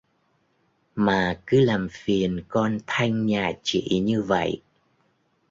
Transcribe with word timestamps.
Mà 0.95 1.39
cứ 1.47 1.59
làm 1.59 1.87
phiền 1.91 2.43
con 2.47 2.77
thanh 2.87 3.25
nhà 3.25 3.51
chị 3.63 3.99
như 4.03 4.21
vậy 4.21 4.61